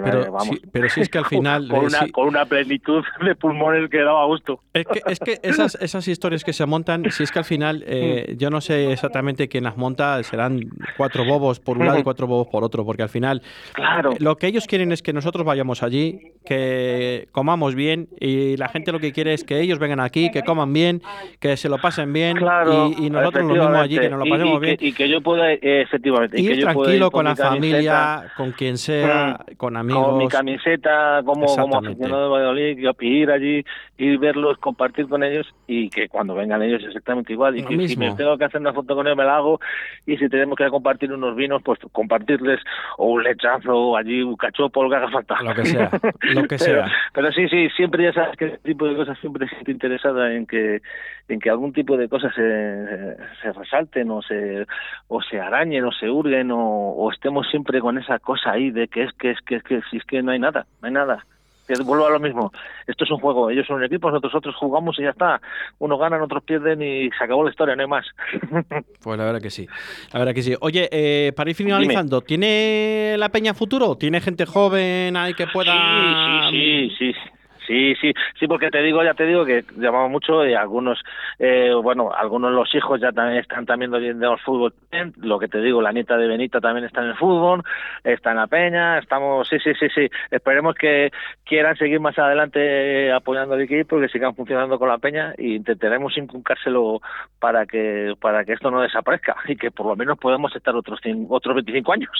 Pero, 0.03 0.39
sí, 0.41 0.61
pero 0.71 0.89
sí 0.89 1.01
es 1.01 1.09
que 1.09 1.17
al 1.17 1.25
final... 1.29 1.67
con, 1.67 1.85
una, 1.85 2.07
con 2.11 2.27
una 2.27 2.45
plenitud 2.45 3.03
de 3.23 3.35
pulmones 3.35 3.89
que 3.89 3.99
daba 3.99 4.25
gusto. 4.25 4.61
Es 4.73 4.85
que, 4.85 5.01
es 5.05 5.19
que 5.19 5.39
esas, 5.43 5.75
esas 5.75 6.07
historias 6.07 6.43
que 6.43 6.53
se 6.53 6.65
montan, 6.65 7.09
si 7.11 7.23
es 7.23 7.31
que 7.31 7.39
al 7.39 7.45
final, 7.45 7.83
eh, 7.87 8.35
yo 8.37 8.49
no 8.49 8.61
sé 8.61 8.91
exactamente 8.91 9.47
quién 9.47 9.63
las 9.63 9.77
monta, 9.77 10.21
serán 10.23 10.61
cuatro 10.97 11.25
bobos 11.25 11.59
por 11.59 11.77
un 11.77 11.85
lado 11.85 11.99
y 11.99 12.03
cuatro 12.03 12.27
bobos 12.27 12.47
por 12.47 12.63
otro, 12.63 12.85
porque 12.85 13.03
al 13.03 13.09
final 13.09 13.41
claro. 13.73 14.11
lo 14.19 14.37
que 14.37 14.47
ellos 14.47 14.67
quieren 14.67 14.91
es 14.91 15.01
que 15.01 15.13
nosotros 15.13 15.45
vayamos 15.45 15.83
allí, 15.83 16.33
que 16.47 17.27
comamos 17.31 17.75
bien, 17.75 18.07
y 18.19 18.55
la 18.57 18.69
gente 18.69 18.91
lo 18.91 18.99
que 18.99 19.11
quiere 19.11 19.33
es 19.33 19.43
que 19.43 19.59
ellos 19.59 19.79
vengan 19.79 19.99
aquí, 19.99 20.31
que 20.31 20.43
coman 20.43 20.71
bien, 20.71 21.01
que 21.39 21.57
se 21.57 21.69
lo 21.69 21.77
pasen 21.77 22.13
bien, 22.13 22.37
y, 22.37 23.09
nosotros 23.09 23.45
lo 23.45 23.53
mismo 23.53 23.75
allí, 23.75 23.99
que 23.99 24.09
nos 24.09 24.19
lo 24.19 24.25
pasemos 24.25 24.61
bien. 24.61 24.77
y 24.79 24.93
que 24.93 25.09
yo 25.09 25.21
pueda, 25.21 25.51
efectivamente... 25.51 26.39
Ir 26.39 26.51
que 26.51 26.57
yo 26.57 26.65
tranquilo 26.65 27.11
con 27.11 27.25
la 27.25 27.35
familia, 27.35 28.31
con 28.37 28.51
quien 28.51 28.77
sea, 28.77 29.39
con 29.57 29.77
con 29.77 30.17
mi 30.17 30.27
camiseta 30.27 31.21
como, 31.23 31.45
como 31.45 31.77
aficionado 31.77 32.23
de 32.23 32.29
Valladolid, 32.29 32.77
ir 33.01 33.31
allí, 33.31 33.63
y 33.97 34.15
verlos, 34.17 34.57
compartir 34.59 35.07
con 35.07 35.23
ellos 35.23 35.47
y 35.65 35.89
que 35.89 36.07
cuando 36.07 36.35
vengan 36.35 36.61
ellos 36.61 36.83
exactamente 36.85 37.33
igual. 37.33 37.57
Y 37.57 37.63
que 37.63 37.87
si 37.87 37.97
me 37.97 38.13
tengo 38.15 38.37
que 38.37 38.45
hacer 38.45 38.61
una 38.61 38.73
foto 38.73 38.95
con 38.95 39.07
ellos 39.07 39.17
me 39.17 39.25
la 39.25 39.37
hago. 39.37 39.59
Y 40.05 40.17
si 40.17 40.29
tenemos 40.29 40.55
que 40.55 40.69
compartir 40.69 41.11
unos 41.11 41.35
vinos, 41.35 41.61
pues 41.63 41.79
compartirles 41.91 42.59
o 42.97 43.07
un 43.07 43.23
lechazo 43.23 43.75
o 43.75 43.97
allí 43.97 44.21
un 44.21 44.35
cachopo, 44.35 44.83
lo 44.83 44.89
que 44.89 44.95
haga 44.95 45.09
falta. 45.09 45.41
Lo 45.41 45.53
que 45.55 45.65
sea, 45.65 45.89
lo 46.41 46.47
que 46.47 46.57
sea. 46.57 46.91
Pero, 47.13 47.31
sí, 47.31 47.47
sí, 47.49 47.69
siempre 47.75 48.03
ya 48.03 48.13
sabes 48.13 48.37
que 48.37 48.45
ese 48.45 48.57
tipo 48.59 48.87
de 48.87 48.95
cosas 48.95 49.17
siempre 49.19 49.47
siento 49.47 49.71
interesada 49.71 50.33
en 50.33 50.45
que 50.45 50.81
en 51.27 51.39
que 51.39 51.49
algún 51.49 51.73
tipo 51.73 51.97
de 51.97 52.07
cosas 52.07 52.33
se, 52.35 53.17
se 53.41 53.51
resalten 53.51 54.09
o 54.11 54.21
se 54.21 54.65
o 55.07 55.21
se 55.21 55.39
arañen 55.39 55.83
o 55.83 55.91
se 55.91 56.09
hurguen 56.09 56.51
o, 56.51 56.91
o 56.91 57.11
estemos 57.11 57.47
siempre 57.49 57.81
con 57.81 57.97
esa 57.97 58.19
cosa 58.19 58.51
ahí 58.51 58.71
de 58.71 58.87
que 58.87 59.03
es 59.03 59.13
que 59.13 59.31
es 59.31 59.41
que 59.41 59.55
es 59.55 59.63
que 59.63 59.81
si 59.91 59.97
es 59.97 60.05
que 60.05 60.21
no 60.21 60.31
hay 60.31 60.39
nada, 60.39 60.65
no 60.81 60.87
hay 60.87 60.93
nada 60.93 61.25
que 61.67 61.81
vuelvo 61.83 62.07
a 62.07 62.11
lo 62.11 62.19
mismo. 62.19 62.51
Esto 62.87 63.03
es 63.03 63.11
un 63.11 63.19
juego, 63.19 63.49
ellos 63.49 63.67
son 63.67 63.77
un 63.77 63.83
equipo, 63.83 64.09
nosotros 64.09 64.35
otros 64.35 64.55
jugamos 64.55 64.97
y 64.99 65.03
ya 65.03 65.09
está. 65.09 65.41
Unos 65.79 65.99
ganan, 65.99 66.21
otros 66.21 66.43
pierden 66.43 66.81
y 66.81 67.09
se 67.11 67.23
acabó 67.23 67.43
la 67.43 67.51
historia, 67.51 67.75
no 67.75 67.81
hay 67.83 67.87
más. 67.87 68.05
Pues 69.01 69.17
la 69.17 69.25
verdad 69.25 69.41
que 69.41 69.49
sí, 69.49 69.67
la 70.11 70.19
verdad 70.19 70.33
que 70.33 70.41
sí. 70.41 70.55
Oye, 70.59 70.89
eh, 70.91 71.31
para 71.35 71.49
ir 71.49 71.55
finalizando, 71.55 72.21
¿tiene 72.21 73.15
la 73.17 73.29
Peña 73.29 73.53
futuro? 73.53 73.95
¿Tiene 73.95 74.19
gente 74.21 74.45
joven 74.45 75.15
ahí 75.15 75.33
que 75.33 75.47
pueda...? 75.47 76.49
Sí, 76.49 76.89
sí, 76.89 76.95
sí, 76.97 77.13
sí. 77.13 77.36
Sí, 77.67 77.95
sí, 77.99 78.13
sí, 78.39 78.47
porque 78.47 78.69
te 78.69 78.81
digo, 78.81 79.03
ya 79.03 79.13
te 79.13 79.25
digo 79.25 79.45
que 79.45 79.65
llamamos 79.75 80.09
mucho 80.09 80.45
y 80.45 80.53
algunos, 80.53 80.99
eh, 81.37 81.71
bueno, 81.83 82.11
algunos 82.17 82.51
de 82.51 82.55
los 82.55 82.73
hijos 82.73 83.01
ya 83.01 83.11
también 83.11 83.39
están 83.39 83.65
también 83.65 83.91
viendo 83.91 84.31
el 84.31 84.39
fútbol. 84.39 84.73
Lo 85.17 85.37
que 85.37 85.49
te 85.49 85.59
digo, 85.59 85.81
la 85.81 85.91
nieta 85.91 86.15
de 86.15 86.27
Benita 86.27 86.61
también 86.61 86.85
está 86.85 87.01
en 87.01 87.09
el 87.09 87.17
fútbol, 87.17 87.63
está 88.05 88.31
en 88.31 88.37
la 88.37 88.47
Peña, 88.47 88.99
estamos, 88.99 89.47
sí, 89.49 89.57
sí, 89.59 89.71
sí, 89.77 89.87
sí. 89.93 90.09
Esperemos 90.31 90.75
que 90.75 91.11
quieran 91.43 91.75
seguir 91.75 91.99
más 91.99 92.17
adelante 92.17 93.11
apoyando 93.11 93.55
al 93.55 93.61
equipo, 93.61 93.99
que 93.99 94.07
sigan 94.07 94.33
funcionando 94.33 94.79
con 94.79 94.87
la 94.87 94.97
Peña 94.97 95.33
e 95.37 95.49
intentaremos 95.55 96.17
inculcárselo 96.17 97.01
para 97.39 97.65
que 97.65 98.13
para 98.21 98.45
que 98.45 98.53
esto 98.53 98.71
no 98.71 98.81
desaparezca 98.81 99.35
y 99.47 99.57
que 99.57 99.71
por 99.71 99.87
lo 99.87 99.95
menos 99.97 100.17
podamos 100.17 100.55
estar 100.55 100.73
otros 100.73 100.99
otros 101.27 101.55
25 101.55 101.93
años. 101.93 102.11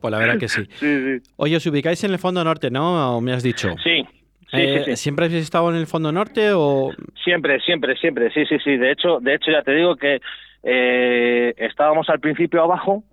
Pues 0.00 0.10
la 0.10 0.18
verdad 0.18 0.38
que 0.38 0.48
sí. 0.48 0.64
sí, 0.72 1.20
sí. 1.20 1.30
Oye, 1.36 1.56
os 1.56 1.66
ubicáis 1.66 2.02
en 2.04 2.12
el 2.12 2.18
fondo 2.18 2.42
norte, 2.44 2.70
¿no? 2.70 3.20
Me 3.20 3.32
has 3.32 3.42
dicho. 3.42 3.74
Sí. 3.82 4.06
Eh, 4.52 4.96
¿Siempre 4.96 5.26
habéis 5.26 5.44
estado 5.44 5.70
en 5.70 5.76
el 5.76 5.86
fondo 5.86 6.10
norte 6.10 6.52
o...? 6.52 6.92
Siempre, 7.22 7.60
siempre, 7.60 7.96
siempre, 7.96 8.30
sí, 8.32 8.46
sí, 8.46 8.58
sí. 8.64 8.76
De 8.76 8.92
hecho, 8.92 9.18
de 9.20 9.34
hecho 9.34 9.50
ya 9.50 9.62
te 9.62 9.72
digo 9.72 9.96
que 9.96 10.20
eh, 10.62 11.54
estábamos 11.56 12.08
al 12.08 12.20
principio 12.20 12.62
abajo, 12.62 13.04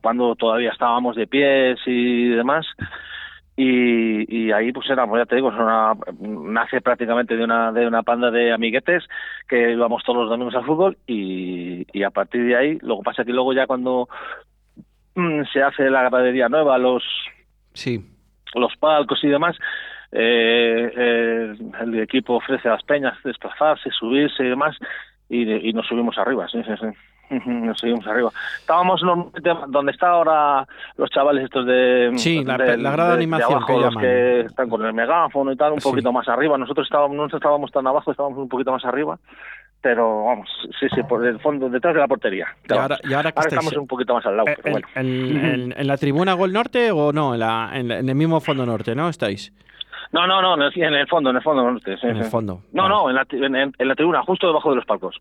cuando 0.00 0.34
todavía 0.34 0.70
estábamos 0.70 1.16
de 1.16 1.26
pies 1.26 1.78
y 1.86 2.28
demás, 2.30 2.66
y, 3.56 4.50
ahí 4.52 4.72
pues 4.72 4.88
éramos, 4.88 5.18
ya 5.18 5.26
te 5.26 5.36
digo, 5.36 5.48
una, 5.48 5.92
nace 6.18 6.80
prácticamente 6.80 7.36
de 7.36 7.44
una, 7.44 7.72
de 7.72 7.86
una 7.86 8.02
panda 8.02 8.30
de 8.30 8.52
amiguetes 8.52 9.04
que 9.46 9.72
íbamos 9.72 10.02
todos 10.02 10.20
los 10.20 10.30
domingos 10.30 10.54
al 10.54 10.64
fútbol 10.64 10.96
y, 11.06 11.86
y 11.92 12.02
a 12.02 12.10
partir 12.10 12.44
de 12.44 12.56
ahí, 12.56 12.78
lo 12.80 12.98
que 12.98 13.04
pasa 13.04 13.24
que 13.24 13.32
luego 13.32 13.52
ya 13.52 13.66
cuando 13.66 14.08
mm, 15.14 15.42
se 15.52 15.62
hace 15.62 15.90
la 15.90 16.08
gradería 16.08 16.48
nueva, 16.48 16.78
los... 16.78 17.04
Sí. 17.74 18.00
Los 18.54 18.74
palcos 18.78 19.22
y 19.22 19.28
demás, 19.28 19.56
eh, 20.12 20.92
eh, 20.96 21.54
el 21.80 22.00
equipo 22.00 22.34
ofrece 22.34 22.68
a 22.68 22.72
las 22.72 22.82
peñas 22.82 23.14
desplazarse, 23.24 23.90
subirse 23.90 24.44
y 24.44 24.48
demás, 24.48 24.76
y, 25.28 25.72
nos 25.72 25.86
subimos 25.86 26.18
arriba, 26.18 26.48
sí, 26.48 26.62
sí, 26.64 26.72
sí. 26.80 26.86
Nos 27.46 27.78
subimos 27.78 28.04
arriba. 28.08 28.32
Estábamos 28.58 29.00
donde 29.68 29.92
está 29.92 30.08
ahora 30.08 30.66
los 30.96 31.08
chavales 31.10 31.44
estos 31.44 31.64
de... 31.64 32.10
Sí, 32.16 32.42
la, 32.42 32.56
grada 32.56 33.10
de 33.10 33.14
animación 33.14 33.64
que 33.64 33.72
llaman. 33.72 34.02
que 34.02 34.40
están 34.40 34.68
con 34.68 34.84
el 34.84 34.92
megáfono 34.92 35.52
y 35.52 35.56
tal, 35.56 35.74
un 35.74 35.78
poquito 35.78 36.10
más 36.10 36.26
arriba. 36.26 36.58
Nosotros 36.58 36.88
estábamos, 36.88 37.16
no 37.16 37.26
estábamos 37.26 37.70
tan 37.70 37.86
abajo, 37.86 38.10
estábamos 38.10 38.36
un 38.36 38.48
poquito 38.48 38.72
más 38.72 38.84
arriba 38.84 39.16
pero 39.82 40.24
vamos, 40.24 40.48
sí, 40.78 40.86
sí, 40.94 41.02
por 41.04 41.26
el 41.26 41.40
fondo, 41.40 41.68
detrás 41.70 41.94
de 41.94 42.00
la 42.00 42.08
portería. 42.08 42.48
Y 42.68 42.72
ahora, 42.72 42.98
y 43.02 43.14
ahora, 43.14 43.30
estamos 43.34 43.74
un 43.76 43.86
poquito 43.86 44.14
más 44.14 44.26
al 44.26 44.36
lado. 44.36 44.48
Eh, 44.48 44.82
en, 44.94 45.86
la 45.86 45.96
tribuna 45.96 46.34
Gol 46.34 46.52
Norte 46.52 46.90
o 46.90 47.12
no? 47.12 47.34
En, 47.34 47.40
la, 47.40 47.70
en, 47.72 47.90
el 47.90 48.14
mismo 48.14 48.40
fondo 48.40 48.66
norte, 48.66 48.94
¿no? 48.94 49.08
¿Estáis? 49.08 49.52
No, 50.12 50.26
no, 50.26 50.42
no, 50.42 50.54
en 50.54 50.94
el 50.94 51.06
fondo, 51.06 51.30
en 51.30 51.36
el 51.36 51.42
fondo. 51.42 51.68
en 51.68 52.16
el 52.16 52.24
fondo. 52.24 52.62
No, 52.72 52.88
no, 52.88 53.08
en 53.10 53.16
la, 53.16 53.26
en, 53.30 53.88
la 53.88 53.94
tribuna, 53.94 54.22
justo 54.22 54.48
debajo 54.48 54.70
de 54.70 54.76
los 54.76 54.84
palcos. 54.84 55.16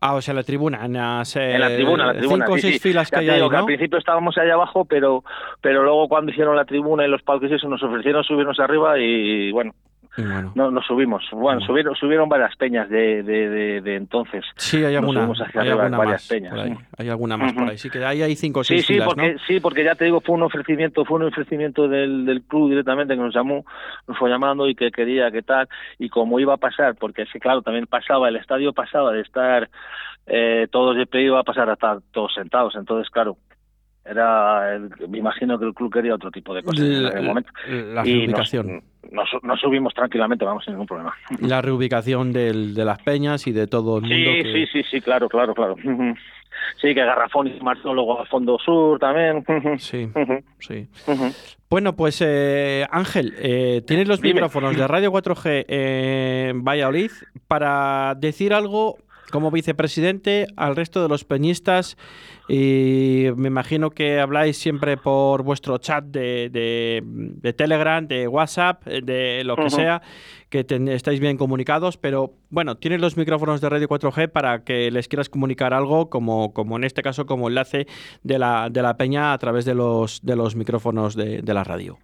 Ah, 0.00 0.14
o 0.14 0.20
sea, 0.20 0.32
en 0.32 0.36
la 0.36 0.42
tribuna, 0.42 0.84
en, 0.84 0.92
las, 0.92 1.34
en 1.36 1.60
la 1.60 1.74
tribuna, 1.74 2.06
la 2.06 2.18
tribuna. 2.18 2.44
Cinco 2.44 2.56
o 2.56 2.58
seis 2.58 2.82
filas 2.82 3.10
que 3.10 3.20
hay 3.20 3.30
ahí, 3.30 3.40
Al 3.40 3.64
principio 3.64 3.98
estábamos 3.98 4.36
allá 4.36 4.52
abajo, 4.52 4.84
pero 4.84 5.24
pero 5.62 5.82
luego 5.82 6.08
cuando 6.08 6.30
hicieron 6.30 6.56
la 6.56 6.66
tribuna 6.66 7.06
y 7.06 7.08
los 7.08 7.22
palcos 7.22 7.50
eso 7.50 7.68
nos 7.68 7.82
ofrecieron 7.82 8.22
subirnos 8.22 8.60
arriba 8.60 8.98
y 8.98 9.50
bueno, 9.50 9.72
no, 10.16 10.70
nos 10.70 10.86
subimos. 10.86 11.24
Bueno, 11.32 11.60
subieron, 11.60 11.94
subieron 11.96 12.28
varias 12.28 12.54
peñas 12.56 12.88
de, 12.88 13.22
de, 13.22 13.80
de, 13.80 13.96
entonces. 13.96 14.44
Sí, 14.56 14.84
hay 14.84 14.94
alguna, 14.96 15.28
hay 15.54 15.68
alguna 15.68 15.98
más 15.98 16.28
peñas, 16.28 16.50
por 16.50 16.60
ahí. 16.60 16.76
Hay 16.98 17.08
alguna 17.08 17.36
más 17.36 17.52
por 17.52 17.70
ahí. 17.70 17.78
Sí, 17.78 17.90
que 17.90 18.04
ahí 18.04 18.22
hay 18.22 18.36
cinco 18.36 18.60
o 18.60 18.64
seis 18.64 18.86
sí, 18.86 18.94
sí, 18.94 19.00
porque, 19.04 19.36
Sí, 19.46 19.60
porque 19.60 19.84
ya 19.84 19.94
te 19.94 20.04
digo, 20.04 20.20
fue 20.20 20.36
un 20.36 20.42
ofrecimiento, 20.42 21.04
fue 21.04 21.16
un 21.16 21.24
ofrecimiento 21.24 21.88
del, 21.88 22.24
del 22.26 22.42
club 22.42 22.70
directamente 22.70 23.14
que 23.14 23.20
nos 23.20 23.34
llamó, 23.34 23.64
nos 24.06 24.16
fue 24.16 24.30
llamando 24.30 24.68
y 24.68 24.74
que 24.74 24.90
quería 24.90 25.30
que 25.30 25.42
tal, 25.42 25.68
y 25.98 26.08
como 26.08 26.38
iba 26.38 26.54
a 26.54 26.58
pasar, 26.58 26.94
porque 26.94 27.26
sí, 27.32 27.40
claro, 27.40 27.62
también 27.62 27.86
pasaba, 27.86 28.28
el 28.28 28.36
estadio 28.36 28.72
pasaba 28.72 29.12
de 29.12 29.20
estar 29.20 29.68
eh, 30.26 30.68
todos 30.70 30.96
de 30.96 31.06
pie, 31.06 31.22
iba 31.22 31.40
a 31.40 31.44
pasar 31.44 31.68
a 31.68 31.74
estar 31.74 31.98
todos 32.12 32.32
sentados, 32.34 32.74
entonces, 32.76 33.10
claro, 33.10 33.36
era 34.04 34.78
me 35.08 35.18
imagino 35.18 35.58
que 35.58 35.64
el 35.64 35.74
club 35.74 35.92
quería 35.92 36.14
otro 36.14 36.30
tipo 36.30 36.54
de 36.54 36.62
cosas 36.62 36.84
en 36.84 37.06
ese 37.06 37.20
momento. 37.22 37.50
la 37.68 38.02
reubicación. 38.02 38.82
nos, 39.10 39.60
subimos 39.60 39.94
tranquilamente 39.94 40.44
vamos 40.44 40.64
sin 40.64 40.74
ningún 40.74 40.86
problema. 40.86 41.14
La 41.40 41.62
reubicación 41.62 42.32
del, 42.32 42.74
de 42.74 42.84
las 42.84 43.02
peñas 43.02 43.46
y 43.46 43.52
de 43.52 43.66
todo 43.66 43.98
el 43.98 44.02
mundo 44.02 44.16
sí 44.16 44.42
sí 44.52 44.66
sí 44.72 44.82
sí 44.90 45.00
claro 45.00 45.28
claro 45.28 45.54
claro. 45.54 45.76
Sí 46.80 46.94
que 46.94 47.04
Garrafón 47.04 47.48
y 47.48 47.60
marchó 47.60 47.92
luego 47.92 48.20
al 48.20 48.26
fondo 48.26 48.58
sur 48.58 48.98
también. 48.98 49.44
Sí 49.78 50.08
sí. 50.60 50.88
Bueno 51.70 51.96
pues 51.96 52.22
eh, 52.24 52.86
Ángel 52.90 53.34
eh, 53.38 53.82
tienes 53.86 54.06
los 54.06 54.22
micrófonos 54.22 54.76
de 54.76 54.86
Radio 54.86 55.12
4G 55.12 55.64
en 55.68 56.62
Valladolid 56.62 57.10
para 57.48 58.14
decir 58.16 58.52
algo 58.52 58.98
como 59.34 59.50
vicepresidente 59.50 60.46
al 60.54 60.76
resto 60.76 61.02
de 61.02 61.08
los 61.08 61.24
peñistas 61.24 61.96
y 62.48 63.26
me 63.34 63.48
imagino 63.48 63.90
que 63.90 64.20
habláis 64.20 64.56
siempre 64.56 64.96
por 64.96 65.42
vuestro 65.42 65.78
chat 65.78 66.04
de, 66.04 66.50
de, 66.52 67.52
Telegram, 67.52 68.06
de 68.06 68.28
WhatsApp, 68.28 68.84
de 68.84 69.42
lo 69.42 69.56
que 69.56 69.70
sea, 69.70 70.02
que 70.50 70.64
estáis 70.92 71.18
bien 71.18 71.36
comunicados, 71.36 71.96
pero 71.96 72.34
bueno, 72.50 72.76
tienes 72.76 73.00
los 73.00 73.16
micrófonos 73.16 73.60
de 73.60 73.68
Radio 73.68 73.88
4G 73.88 74.30
para 74.30 74.62
que 74.62 74.92
les 74.92 75.08
quieras 75.08 75.28
comunicar 75.28 75.74
algo, 75.74 76.10
como, 76.10 76.54
como 76.54 76.76
en 76.76 76.84
este 76.84 77.02
caso 77.02 77.26
como 77.26 77.48
enlace 77.48 77.88
de 78.22 78.38
la, 78.38 78.68
de 78.70 78.82
la 78.82 78.96
peña 78.96 79.32
a 79.32 79.38
través 79.38 79.64
de 79.64 79.74
los, 79.74 80.24
de 80.24 80.36
los 80.36 80.54
micrófonos 80.54 81.16
de, 81.16 81.42
de 81.42 81.54
la 81.54 81.64
radio. 81.64 81.98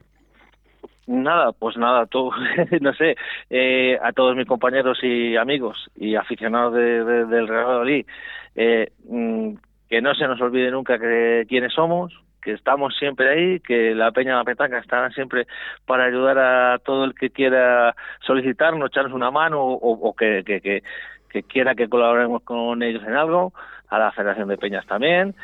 Nada, 1.06 1.52
pues 1.52 1.76
nada, 1.76 2.06
todo, 2.06 2.30
no 2.80 2.92
sé, 2.94 3.16
eh, 3.48 3.98
a 4.02 4.12
todos 4.12 4.36
mis 4.36 4.46
compañeros 4.46 4.98
y 5.02 5.36
amigos 5.36 5.90
y 5.96 6.14
aficionados 6.14 6.74
del 6.74 7.48
Real 7.48 7.66
Madrid, 7.66 8.06
eh, 8.54 8.92
mm, 9.08 9.54
que 9.88 10.00
no 10.00 10.14
se 10.14 10.28
nos 10.28 10.40
olvide 10.40 10.70
nunca 10.70 10.98
que 10.98 11.46
quiénes 11.48 11.72
somos, 11.72 12.12
que 12.40 12.52
estamos 12.52 12.94
siempre 12.96 13.28
ahí, 13.28 13.60
que 13.60 13.94
la 13.94 14.12
Peña 14.12 14.32
de 14.32 14.38
la 14.38 14.44
Petaca 14.44 14.78
está 14.78 15.10
siempre 15.10 15.46
para 15.84 16.04
ayudar 16.04 16.38
a 16.38 16.78
todo 16.78 17.04
el 17.04 17.14
que 17.14 17.30
quiera 17.30 17.94
solicitarnos, 18.20 18.90
echarnos 18.90 19.12
una 19.12 19.30
mano 19.30 19.62
o, 19.62 20.14
que, 20.14 20.42
que, 20.44 21.42
quiera 21.42 21.74
que 21.74 21.88
colaboremos 21.88 22.42
con 22.42 22.82
ellos 22.82 23.02
en 23.06 23.14
algo, 23.14 23.52
a 23.88 23.98
la 23.98 24.12
Federación 24.12 24.48
de 24.48 24.58
Peñas 24.58 24.86
también. 24.86 25.34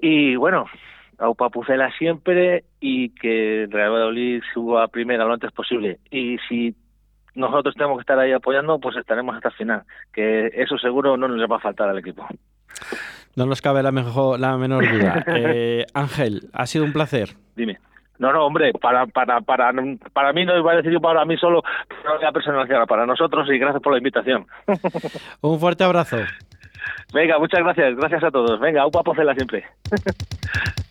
Y 0.00 0.36
bueno, 0.36 0.66
a 1.22 1.28
Upapucela 1.28 1.88
siempre 1.96 2.64
y 2.80 3.10
que 3.10 3.68
Real 3.70 3.92
Valladolid 3.92 4.42
suba 4.52 4.84
a 4.84 4.88
primera 4.88 5.24
lo 5.24 5.32
antes 5.32 5.52
posible. 5.52 6.00
Y 6.10 6.36
si 6.48 6.74
nosotros 7.36 7.74
tenemos 7.76 7.98
que 7.98 8.02
estar 8.02 8.18
ahí 8.18 8.32
apoyando, 8.32 8.80
pues 8.80 8.96
estaremos 8.96 9.36
hasta 9.36 9.50
el 9.50 9.54
final, 9.54 9.82
que 10.12 10.48
eso 10.52 10.76
seguro 10.78 11.16
no 11.16 11.28
nos 11.28 11.50
va 11.50 11.56
a 11.56 11.60
faltar 11.60 11.88
al 11.88 11.98
equipo. 11.98 12.26
No 13.36 13.46
nos 13.46 13.62
cabe 13.62 13.84
la, 13.84 13.92
mejor, 13.92 14.40
la 14.40 14.56
menor 14.56 14.84
duda. 14.90 15.24
Eh, 15.34 15.86
Ángel, 15.94 16.50
ha 16.52 16.66
sido 16.66 16.84
un 16.84 16.92
placer. 16.92 17.30
Dime. 17.54 17.78
No, 18.18 18.32
no, 18.32 18.44
hombre, 18.44 18.72
para, 18.72 19.06
para, 19.06 19.40
para, 19.40 19.72
para 20.12 20.32
mí 20.32 20.44
no 20.44 20.58
iba 20.58 20.72
a 20.72 20.76
decir 20.76 20.92
yo 20.92 21.00
para 21.00 21.24
mí 21.24 21.36
solo, 21.36 21.62
para 22.04 22.32
personal, 22.32 22.86
para 22.86 23.06
nosotros 23.06 23.48
y 23.48 23.58
gracias 23.58 23.82
por 23.82 23.92
la 23.92 23.98
invitación. 23.98 24.46
un 25.40 25.58
fuerte 25.58 25.84
abrazo. 25.84 26.18
Venga, 27.14 27.38
muchas 27.38 27.60
gracias, 27.60 27.96
gracias 27.96 28.24
a 28.24 28.30
todos. 28.30 28.58
Venga, 28.60 28.84
un 28.84 28.92
papocela 28.92 29.34
siempre. 29.34 29.64